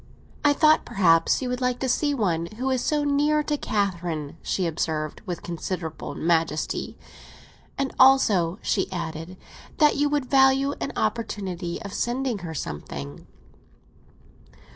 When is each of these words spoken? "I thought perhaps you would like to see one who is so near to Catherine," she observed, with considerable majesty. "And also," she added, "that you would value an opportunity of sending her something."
"I 0.43 0.53
thought 0.53 0.83
perhaps 0.83 1.43
you 1.43 1.49
would 1.49 1.61
like 1.61 1.77
to 1.81 1.87
see 1.87 2.11
one 2.15 2.47
who 2.57 2.71
is 2.71 2.83
so 2.83 3.03
near 3.03 3.43
to 3.43 3.55
Catherine," 3.55 4.35
she 4.41 4.65
observed, 4.65 5.21
with 5.27 5.43
considerable 5.43 6.15
majesty. 6.15 6.97
"And 7.77 7.93
also," 7.99 8.57
she 8.63 8.91
added, 8.91 9.37
"that 9.77 9.97
you 9.97 10.09
would 10.09 10.25
value 10.25 10.73
an 10.81 10.91
opportunity 10.95 11.79
of 11.83 11.93
sending 11.93 12.39
her 12.39 12.55
something." 12.55 13.27